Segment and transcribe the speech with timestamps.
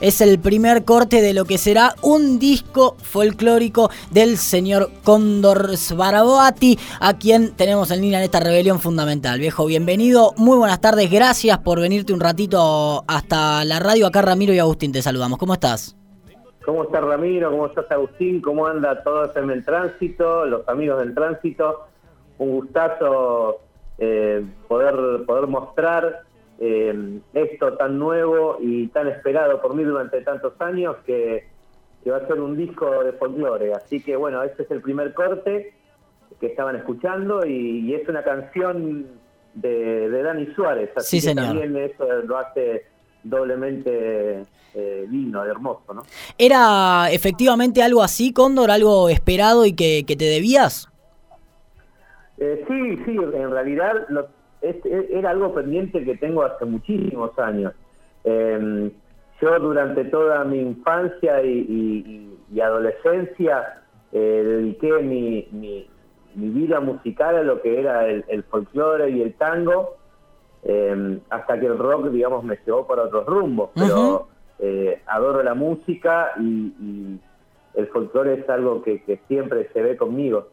[0.00, 6.78] Es el primer corte de lo que será un disco folclórico del señor Cóndor Sbarabati,
[7.00, 9.40] a quien tenemos en línea en esta rebelión fundamental.
[9.40, 14.06] Viejo, bienvenido, muy buenas tardes, gracias por venirte un ratito hasta la radio.
[14.06, 15.96] Acá Ramiro y Agustín te saludamos, ¿cómo estás?
[16.64, 17.50] ¿Cómo estás Ramiro?
[17.50, 18.40] ¿Cómo estás Agustín?
[18.40, 21.88] ¿Cómo anda todo en el tránsito, los amigos del tránsito?
[22.38, 23.62] Un gustazo
[23.98, 26.27] eh, poder, poder mostrar
[26.60, 31.46] eh, esto tan nuevo y tan esperado por mí durante tantos años que,
[32.10, 33.74] va a ser un disco de folclore.
[33.74, 35.74] Así que bueno, este es el primer corte
[36.40, 39.06] que estaban escuchando y, es una canción
[39.54, 40.90] de, Dani Suárez.
[40.96, 42.86] Así que también eso lo hace
[43.22, 44.42] doblemente
[44.74, 46.02] eh, lindo, hermoso, ¿no?
[46.38, 50.88] ¿Era efectivamente algo así, Cóndor, algo esperado y que, te debías?
[52.38, 54.28] Eh, sí, sí, en realidad lo,
[54.62, 57.72] e, era algo pendiente que tengo hace muchísimos años.
[58.24, 58.90] Em,
[59.40, 62.24] yo durante toda mi infancia y,
[62.60, 65.86] adolescencia eh, dediqué mi, mi,
[66.34, 69.96] vida musical a lo que era el, folclore y el tango,
[70.64, 73.70] em, hasta que el rock, digamos, me llevó para otros rumbos.
[73.74, 77.18] Pero eh, adoro la música y,
[77.74, 80.48] el folclore es algo que siempre se ve conmigo.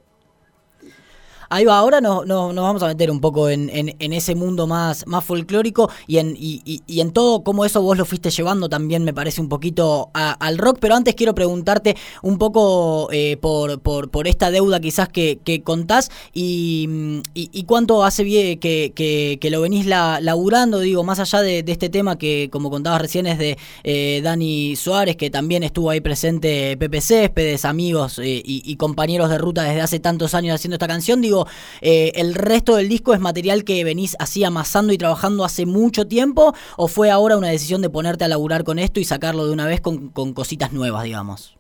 [1.49, 5.05] Ahí va, ahora nos, nos vamos a meter un poco en, en, ese mundo más,
[5.07, 9.03] más folclórico y en, y, y, en todo cómo eso vos lo fuiste llevando también
[9.03, 14.09] me parece un poquito al rock, pero antes quiero preguntarte un poco eh, por, por,
[14.09, 19.61] por, esta deuda quizás que, que contás y, y, cuánto hace bien que, que, lo
[19.61, 23.57] venís la, laburando, digo, más allá de, este tema que como contabas recién es de
[23.83, 29.37] eh, Dani Suárez, que también estuvo ahí presente Pepe Céspedes, amigos eh, y compañeros de
[29.37, 31.44] ruta desde hace tantos años haciendo esta canción, digo,
[31.81, 36.07] eh, ¿el resto del disco es material que venís así amasando y trabajando hace mucho
[36.07, 36.53] tiempo?
[36.77, 39.67] ¿O fue ahora una decisión de ponerte a laburar con esto y sacarlo de una
[39.67, 41.57] vez con, cositas nuevas, digamos?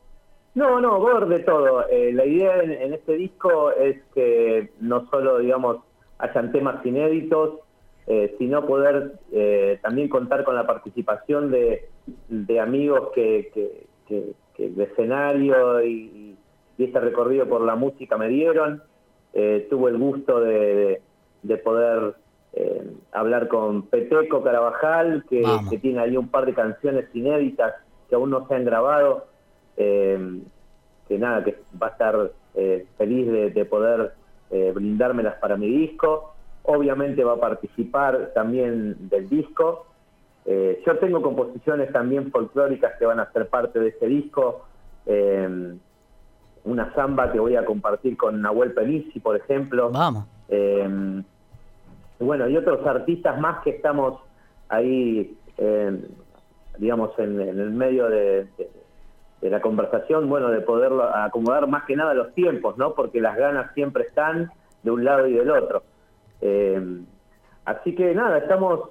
[0.53, 1.87] No, no, por de todo.
[1.89, 5.77] Eh, la idea en, este disco es que no solo, digamos,
[6.17, 7.59] hayan temas inéditos,
[8.07, 9.19] eh, sino poder
[9.81, 11.89] también contar con la participación de,
[12.59, 13.49] amigos que,
[14.07, 16.35] que, el escenario y,
[16.77, 18.81] y, este recorrido por la música me dieron
[19.35, 21.01] eh, tuve el gusto de,
[21.63, 22.15] poder
[22.53, 25.43] eh, hablar con Peteco Carabajal, que,
[25.81, 27.73] tiene ahí un par de canciones inéditas
[28.09, 29.27] que aún no se han grabado,
[29.75, 30.39] eh,
[31.09, 34.13] que nada, que va a estar eh, feliz de, poder
[34.73, 36.33] brindármelas para mi disco.
[36.63, 39.85] Obviamente va a participar también del disco.
[40.45, 44.63] yo tengo composiciones también folclóricas que van a ser parte de ese disco
[46.65, 49.91] una samba que voy a compartir con Nahuel Pelisi, por ejemplo.
[49.91, 50.25] Vamos.
[50.49, 51.23] Eh,
[52.19, 54.19] bueno, y otros artistas más que estamos
[54.69, 56.07] ahí, eh,
[56.77, 58.47] digamos, en, el medio de,
[59.41, 62.93] la conversación, bueno, de poder acomodar más que nada los tiempos, ¿no?
[62.95, 64.49] Porque las ganas siempre están
[64.81, 65.83] de un lado y del otro.
[66.41, 67.01] Eh,
[67.65, 68.89] así que nada, estamos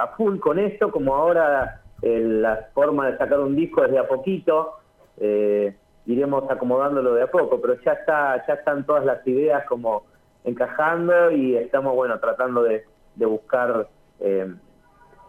[0.00, 4.06] a full con esto, como ahora la forma de sacar un disco es de a
[4.06, 4.74] poquito.
[5.16, 5.74] Eh,
[6.08, 10.04] iremos acomodándolo de a poco, pero ya está, ya están todas las ideas como
[10.42, 12.84] encajando y estamos bueno tratando de,
[13.16, 13.88] buscar
[14.20, 14.50] eh,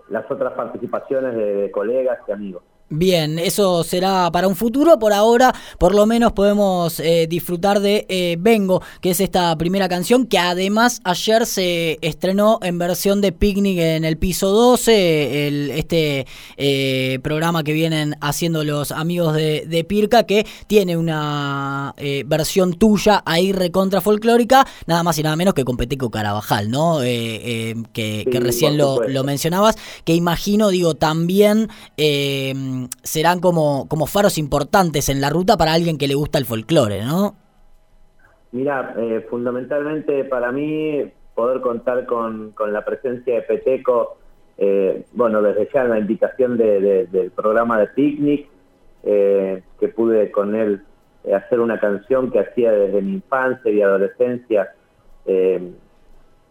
[0.07, 2.63] las otras participaciones de colegas y amigos.
[2.91, 4.97] Bien, eso será para un futuro.
[4.97, 9.87] Por ahora, por lo menos podemos eh, disfrutar de eh, Vengo, que es esta primera
[9.87, 15.71] canción que además ayer se estrenó en versión de Picnic en el piso 12, el,
[15.71, 16.25] este
[16.57, 21.93] eh, programa que vienen haciendo los amigos de, Pirca, que tiene una
[22.25, 26.99] versión tuya ahí recontra folclórica, nada más y nada menos que con Peteco Carabajal, ¿no?
[26.99, 31.69] que, recién lo, lo, mencionabas, que imagino, digo, también
[33.03, 37.03] serán como, como faros importantes en la ruta para alguien que le gusta el folclore,
[37.03, 37.35] ¿no?
[38.51, 41.03] Mira, eh, fundamentalmente para mí
[41.35, 44.17] poder contar con, la presencia de Peteco,
[44.57, 48.47] eh, bueno, desde ya la invitación del programa de Picnic,
[49.03, 50.81] eh, que pude con él
[51.33, 54.73] hacer una canción que hacía desde mi infancia y adolescencia.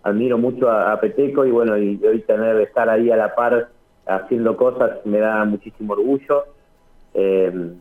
[0.04, 3.69] admiro mucho a, Peteco y bueno, y hoy tener, estar ahí a la par
[4.08, 6.44] haciendo cosas me da muchísimo orgullo.
[7.14, 7.72] Eh,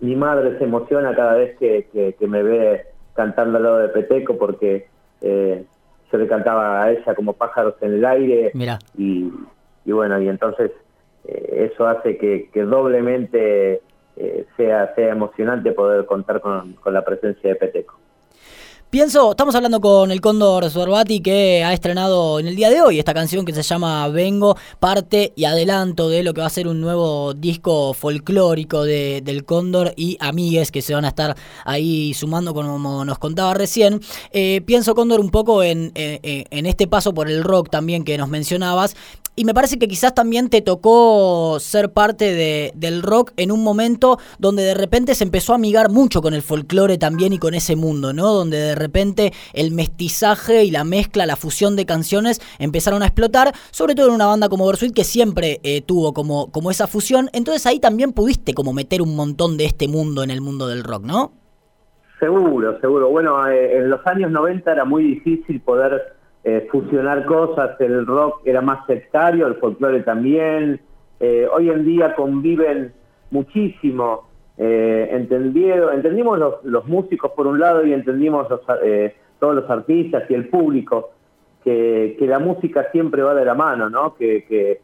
[0.00, 4.86] mi madre se emociona cada vez que, me ve cantando al lado de Peteco porque
[5.22, 5.64] eh,
[6.12, 8.52] yo le cantaba a ella como pájaros en el aire
[8.96, 9.32] Y,
[9.86, 10.70] bueno, y entonces
[11.26, 13.80] eh, eso hace que, doblemente
[14.56, 18.03] sea, sea emocionante poder contar con, con la presencia de Peteco.
[18.94, 23.00] Pienso, estamos hablando con el Cóndor Sorbati que ha estrenado en el día de hoy
[23.00, 26.68] esta canción que se llama Vengo, parte y adelanto de lo que va a ser
[26.68, 32.14] un nuevo disco folclórico de, del Cóndor y amigues que se van a estar ahí
[32.14, 34.00] sumando como nos contaba recién.
[34.30, 38.28] Eh, pienso, Cóndor, un poco en, en este paso por el rock también que nos
[38.28, 38.94] mencionabas
[39.36, 43.64] y me parece que quizás también te tocó ser parte de, del rock en un
[43.64, 47.54] momento donde de repente se empezó a amigar mucho con el folclore también y con
[47.54, 48.32] ese mundo, ¿no?
[48.32, 53.52] Donde de repente el mestizaje y la mezcla, la fusión de canciones empezaron a explotar,
[53.70, 57.28] sobre todo en una banda como Versuit que siempre eh, tuvo como, como esa fusión.
[57.32, 60.84] Entonces ahí también pudiste como meter un montón de este mundo en el mundo del
[60.84, 61.32] rock, ¿no?
[62.20, 63.10] Seguro, seguro.
[63.10, 68.42] Bueno, eh, en los años 90 era muy difícil poder eh, fusionar cosas, el rock
[68.44, 70.78] era más sectario, el folclore también.
[71.18, 72.92] Eh, hoy en día conviven
[73.30, 74.28] muchísimo.
[74.58, 80.30] Eh, entendimos los, los, músicos por un lado y entendimos los, eh, todos los artistas
[80.30, 81.10] y el público
[81.64, 84.14] que, que, la música siempre va de la mano, ¿no?
[84.14, 84.80] Que, que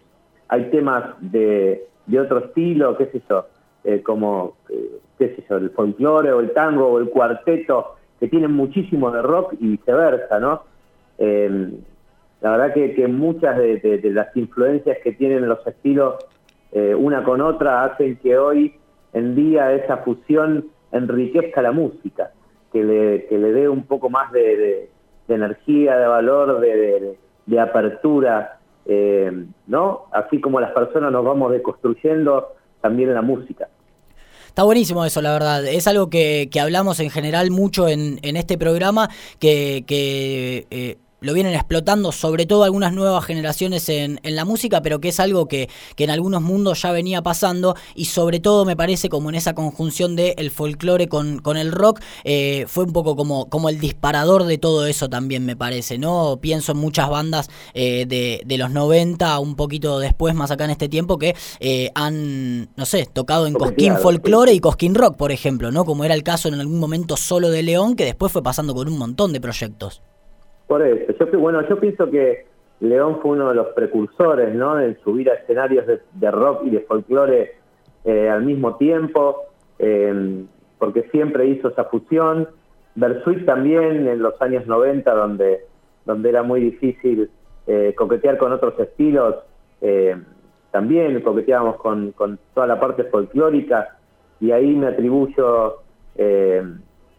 [0.48, 3.46] hay temas de, de, otro estilo, qué sé yo,
[4.02, 4.56] como
[5.18, 9.22] qué sé yo, el folclore o el tango o el cuarteto, que tienen muchísimo de
[9.22, 10.69] rock y viceversa, ¿no?
[11.20, 11.70] Eh,
[12.40, 16.14] la verdad que, muchas de, las influencias que tienen los estilos
[16.72, 18.74] eh, una con otra hacen que hoy
[19.12, 22.30] en día esa fusión enriquezca la música,
[22.72, 24.88] que le, que le dé un poco más de,
[25.28, 29.30] energía, de valor, de, apertura, eh,
[29.66, 30.06] ¿no?
[30.12, 33.68] Así como las personas nos vamos deconstruyendo, también la música.
[34.46, 35.64] Está buenísimo eso, la verdad.
[35.66, 39.08] Es algo que, que hablamos en general mucho en, en este programa,
[39.38, 44.82] que, que eh, lo vienen explotando, sobre todo algunas nuevas generaciones en, en la música,
[44.82, 48.64] pero que es algo que, que, en algunos mundos ya venía pasando y sobre todo
[48.64, 52.84] me parece como en esa conjunción de el folclore con, con el rock, eh, fue
[52.84, 56.38] un poco como, como el disparador de todo eso también me parece, ¿no?
[56.40, 60.70] Pienso en muchas bandas eh, de, de, los 90, un poquito después, más acá en
[60.70, 65.32] este tiempo, que eh, han, no sé, tocado en Cosquín Folklore y Cosquín Rock, por
[65.32, 65.84] ejemplo, ¿no?
[65.84, 68.88] Como era el caso en algún momento solo de León, que después fue pasando con
[68.88, 70.02] un montón de proyectos.
[70.70, 72.46] Por eso, yo, bueno, yo pienso que
[72.78, 74.78] León fue uno de los precursores, ¿no?
[74.78, 77.56] En subir a escenarios de, rock y de folclore
[78.04, 79.46] eh, al mismo tiempo,
[79.80, 80.44] eh,
[80.78, 82.46] porque siempre hizo esa fusión.
[82.94, 85.64] Bersuit también en los años 90, donde,
[86.04, 87.28] donde era muy difícil
[87.66, 89.38] eh, coquetear con otros estilos,
[90.70, 93.96] también coqueteábamos con, con, toda la parte folclórica,
[94.38, 95.78] y ahí me atribuyo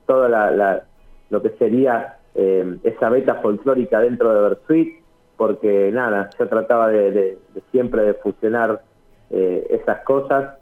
[0.06, 0.86] todo la,
[1.30, 5.02] lo que sería eh, esa beta folclórica dentro de Versuit,
[5.38, 7.38] porque nada, yo trataba de,
[7.72, 8.82] siempre de fusionar
[9.30, 10.58] eh, esas cosas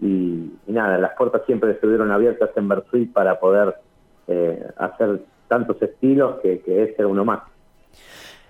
[0.00, 3.76] y, nada, las puertas siempre estuvieron abiertas en Versuit para poder
[4.26, 7.40] eh, hacer tantos estilos que, que ese era uno más.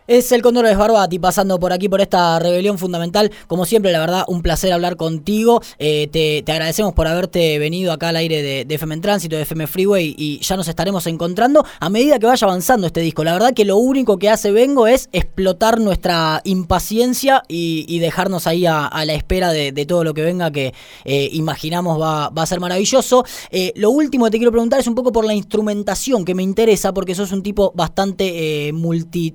[0.06, 3.30] Es el Cóndor de Barbati pasando por aquí por esta rebelión fundamental.
[3.46, 5.62] Como siempre, la verdad, un placer hablar contigo.
[5.78, 9.66] Eh, te, agradecemos por haberte venido acá al aire de, de, FM Tránsito, de FM
[9.66, 13.24] Freeway, y ya nos estaremos encontrando a medida que vaya avanzando este disco.
[13.24, 18.66] La verdad que lo único que hace Vengo es explotar nuestra impaciencia y, dejarnos ahí
[18.66, 20.74] a, la espera de, todo lo que venga, que
[21.06, 23.24] eh, imaginamos va, a ser maravilloso.
[23.50, 26.42] Eh, lo último que te quiero preguntar es un poco por la instrumentación que me
[26.42, 29.34] interesa, porque sos un tipo bastante multi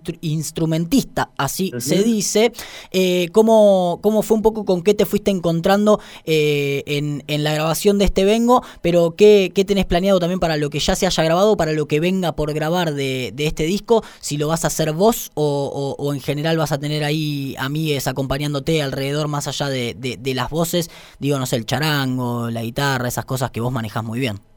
[0.59, 2.51] instrumentista, así se dice.
[2.91, 7.53] Eh, ¿cómo, ¿cómo, fue un poco con qué te fuiste encontrando eh, en, en, la
[7.53, 8.61] grabación de este Vengo?
[8.81, 11.87] Pero ¿qué, ¿qué, tenés planeado también para lo que ya se haya grabado, para lo
[11.87, 14.03] que venga por grabar de, de este disco?
[14.19, 18.07] Si lo vas a hacer vos o, o, en general vas a tener ahí amigues
[18.07, 22.63] acompañándote alrededor más allá de, de, de las voces, digo, no sé, el charango, la
[22.63, 24.48] guitarra, esas cosas que vos manejás muy bien.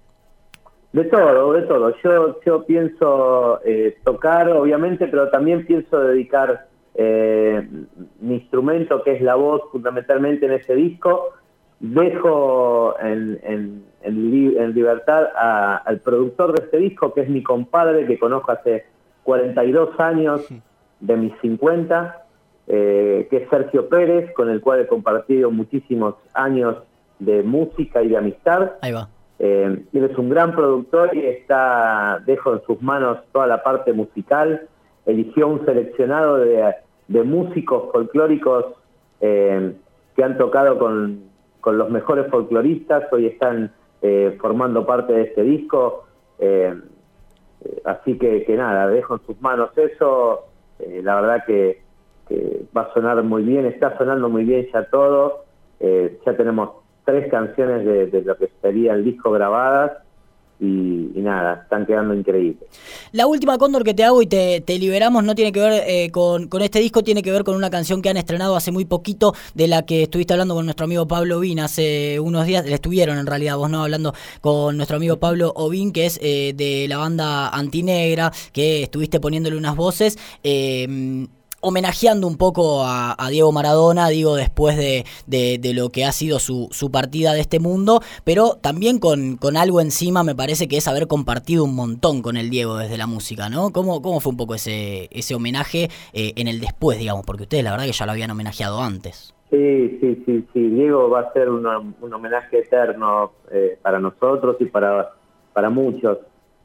[0.92, 1.94] De todo, de todo.
[2.04, 7.66] Yo, yo pienso eh, tocar, obviamente, pero también pienso dedicar eh,
[8.20, 11.30] mi instrumento, que es la voz, fundamentalmente en ese disco.
[11.80, 15.28] Dejo en, en, libertad
[15.84, 18.84] al productor de este disco, que es mi compadre, que conozco hace
[19.24, 20.46] 42 años
[21.00, 22.24] de mis 50,
[22.68, 26.76] eh, que es Sergio Pérez, con el cual he compartido muchísimos años
[27.18, 28.72] de música y de amistad.
[28.82, 29.08] Ahí va
[29.44, 33.92] eh, él es un gran productor y está, dejo en sus manos toda la parte
[33.92, 34.68] musical.
[35.04, 36.72] Eligió un seleccionado de,
[37.24, 38.66] músicos folclóricos
[39.20, 39.74] eh,
[40.14, 41.24] que han tocado con,
[41.66, 46.04] los mejores folcloristas, hoy están eh, formando parte de este disco.
[47.84, 50.44] así que, nada, dejo en sus manos eso.
[50.78, 51.82] la verdad que,
[52.28, 55.44] que, va a sonar muy bien, está sonando muy bien ya todo.
[55.80, 59.92] ya tenemos tres canciones de, lo que sería el disco grabadas
[60.60, 62.68] y, nada, están quedando increíbles.
[63.10, 66.48] La última Cóndor que te hago y te, liberamos no tiene que ver eh, con,
[66.60, 69.66] este disco, tiene que ver con una canción que han estrenado hace muy poquito, de
[69.66, 73.26] la que estuviste hablando con nuestro amigo Pablo Ovin hace unos días, le estuvieron en
[73.26, 77.48] realidad vos no hablando con nuestro amigo Pablo Ovin, que es eh, de la banda
[77.48, 80.16] Antinegra, que estuviste poniéndole unas voces.
[80.44, 81.26] Eh,
[81.62, 85.04] homenajeando un poco a, Diego Maradona, digo, después de,
[85.74, 90.24] lo que ha sido su, partida de este mundo, pero también con, con, algo encima
[90.24, 93.70] me parece que es haber compartido un montón con el Diego desde la música, ¿no?
[93.70, 97.24] ¿Cómo, cómo fue un poco ese, ese homenaje eh, en el después, digamos?
[97.24, 99.32] Porque ustedes la verdad que ya lo habían homenajeado antes.
[99.50, 100.68] Sí, sí, sí, sí.
[100.68, 101.66] Diego va a ser un
[102.12, 105.12] homenaje eterno eh, para nosotros y para,
[105.52, 106.18] para muchos.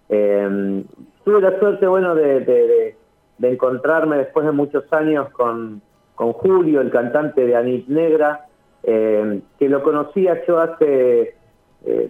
[0.09, 0.83] Eh,
[1.23, 2.95] tuve la suerte, bueno, de de
[3.41, 5.81] encontrarme después de muchos años con,
[6.15, 8.45] con Julio, el cantante de Anit Negra,
[8.83, 11.35] eh, que lo conocía yo hace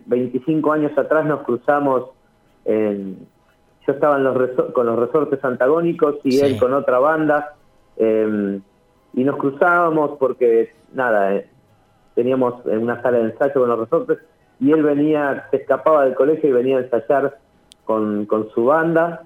[0.06, 2.12] 25 eh, años atrás, nos cruzamos,
[2.66, 3.28] en,
[3.86, 7.56] yo estaba en los con los resortes antagónicos y él con otra banda,
[7.98, 8.60] eh,
[9.14, 11.42] y nos cruzábamos porque, nada,
[12.16, 14.20] teníamos en una sala de ensayo con los resortes,
[14.60, 17.38] y él venía, se escapaba del colegio y venía a ensayar
[17.86, 19.24] con, con su banda,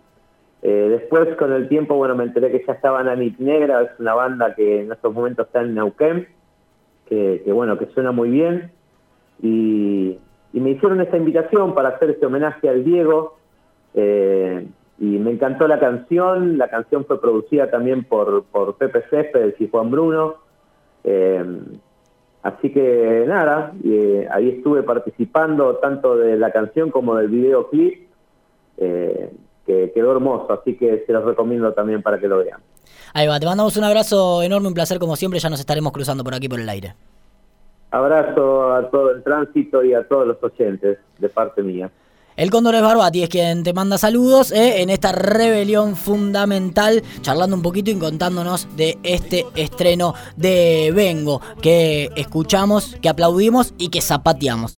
[0.64, 4.14] eh, después, con el tiempo, bueno, me enteré que ya estaba Anit Negra, es una
[4.14, 6.28] banda que en estos momentos está en Neuquén,
[7.08, 8.72] que, bueno, que suena muy bien.
[9.42, 10.20] Y,
[10.54, 13.38] me hicieron esta invitación para hacer este homenaje al Diego.
[13.96, 14.68] Eh,
[15.00, 16.58] y me encantó la canción.
[16.58, 20.36] La canción fue producida también por, por Pepe Céspedes y Juan Bruno.
[21.04, 21.44] Eh,
[22.44, 23.74] así que nada,
[24.30, 28.08] ahí estuve participando tanto de la canción como del videoclip.
[29.72, 32.60] Que quedó hermoso, así que se los recomiendo también para que lo vean.
[33.14, 36.26] Ahí va, te mandamos un abrazo enorme, un placer como siempre, ya nos estaremos cruzando
[36.26, 36.94] por aquí por el aire.
[37.90, 41.90] Abrazo a todo el tránsito y a todos los oyentes de parte mía.
[42.36, 47.56] El Cóndor es Barbati es quien te manda saludos eh, en esta rebelión fundamental, charlando
[47.56, 54.02] un poquito y contándonos de este estreno de Vengo que escuchamos, que aplaudimos y que
[54.02, 54.70] zapateamos.